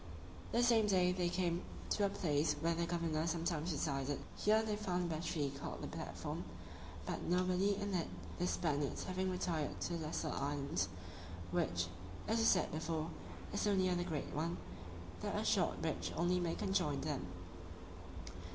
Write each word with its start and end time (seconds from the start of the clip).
The 0.51 0.63
same 0.63 0.87
day 0.87 1.11
they 1.11 1.29
came 1.29 1.61
to 1.91 2.07
a 2.07 2.09
place 2.09 2.53
where 2.59 2.73
the 2.73 2.87
governor 2.87 3.27
sometimes 3.27 3.71
resided: 3.71 4.17
here 4.35 4.63
they 4.63 4.75
found 4.75 5.03
a 5.11 5.15
battery 5.15 5.51
called 5.61 5.83
the 5.83 5.87
Platform, 5.87 6.43
but 7.05 7.21
nobody 7.21 7.75
in 7.75 7.93
it, 7.93 8.07
the 8.39 8.47
Spaniards 8.47 9.03
having 9.03 9.29
retired 9.29 9.79
to 9.81 9.93
the 9.97 10.07
lesser 10.07 10.31
island, 10.33 10.87
which, 11.51 11.85
as 12.27 12.39
was 12.39 12.47
said 12.47 12.71
before, 12.71 13.11
is 13.53 13.61
so 13.61 13.75
near 13.75 13.93
the 13.93 14.03
great 14.03 14.33
one, 14.33 14.57
that 15.19 15.35
a 15.35 15.45
short 15.45 15.79
bridge 15.83 16.11
only 16.17 16.39
may 16.39 16.55
conjoin 16.55 17.01
them. 17.01 17.27